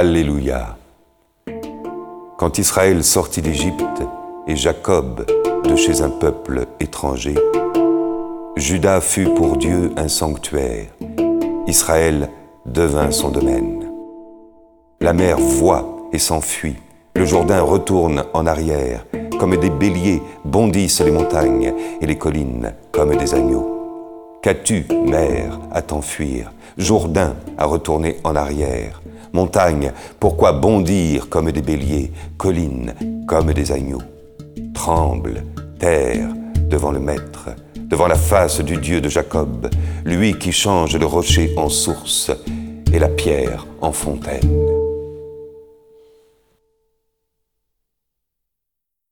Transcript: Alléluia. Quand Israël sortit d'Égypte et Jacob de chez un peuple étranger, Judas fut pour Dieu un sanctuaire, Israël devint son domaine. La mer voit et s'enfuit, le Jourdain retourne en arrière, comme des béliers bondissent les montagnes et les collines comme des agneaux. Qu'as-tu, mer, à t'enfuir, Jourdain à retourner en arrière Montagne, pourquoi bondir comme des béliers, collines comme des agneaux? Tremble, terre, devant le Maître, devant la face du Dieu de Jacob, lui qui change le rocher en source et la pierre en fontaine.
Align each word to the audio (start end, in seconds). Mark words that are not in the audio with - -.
Alléluia. 0.00 0.78
Quand 2.38 2.56
Israël 2.56 3.04
sortit 3.04 3.42
d'Égypte 3.42 4.02
et 4.46 4.56
Jacob 4.56 5.26
de 5.62 5.76
chez 5.76 6.00
un 6.00 6.08
peuple 6.08 6.64
étranger, 6.80 7.34
Judas 8.56 9.02
fut 9.02 9.28
pour 9.34 9.58
Dieu 9.58 9.92
un 9.98 10.08
sanctuaire, 10.08 10.86
Israël 11.66 12.30
devint 12.64 13.10
son 13.10 13.28
domaine. 13.28 13.92
La 15.02 15.12
mer 15.12 15.38
voit 15.38 16.08
et 16.14 16.18
s'enfuit, 16.18 16.76
le 17.14 17.26
Jourdain 17.26 17.60
retourne 17.60 18.24
en 18.32 18.46
arrière, 18.46 19.04
comme 19.38 19.58
des 19.58 19.68
béliers 19.68 20.22
bondissent 20.46 21.02
les 21.02 21.10
montagnes 21.10 21.74
et 22.00 22.06
les 22.06 22.16
collines 22.16 22.72
comme 22.90 23.14
des 23.16 23.34
agneaux. 23.34 24.38
Qu'as-tu, 24.40 24.86
mer, 25.04 25.60
à 25.70 25.82
t'enfuir, 25.82 26.52
Jourdain 26.78 27.34
à 27.58 27.66
retourner 27.66 28.16
en 28.24 28.34
arrière 28.34 29.02
Montagne, 29.32 29.92
pourquoi 30.18 30.52
bondir 30.52 31.28
comme 31.28 31.52
des 31.52 31.62
béliers, 31.62 32.12
collines 32.36 32.94
comme 33.26 33.52
des 33.52 33.72
agneaux? 33.72 34.02
Tremble, 34.74 35.44
terre, 35.78 36.28
devant 36.68 36.92
le 36.92 37.00
Maître, 37.00 37.50
devant 37.76 38.06
la 38.06 38.16
face 38.16 38.60
du 38.60 38.76
Dieu 38.76 39.00
de 39.00 39.08
Jacob, 39.08 39.68
lui 40.04 40.38
qui 40.38 40.52
change 40.52 40.96
le 40.96 41.06
rocher 41.06 41.52
en 41.56 41.68
source 41.68 42.30
et 42.92 42.98
la 42.98 43.08
pierre 43.08 43.66
en 43.80 43.92
fontaine. 43.92 44.69